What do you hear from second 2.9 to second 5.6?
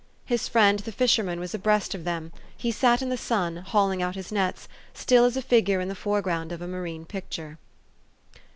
in the sun, hauling out his nets, still as a